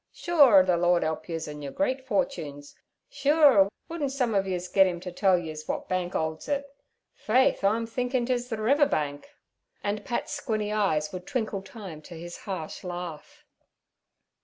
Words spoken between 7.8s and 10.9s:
thinkin' 'tis the river bank.' And Pat's squinny